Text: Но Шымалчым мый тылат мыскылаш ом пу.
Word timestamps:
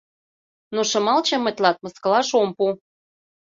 Но 0.75 0.81
Шымалчым 0.89 1.39
мый 1.43 1.53
тылат 1.55 1.77
мыскылаш 1.83 2.29
ом 2.41 2.49
пу. 2.57 2.65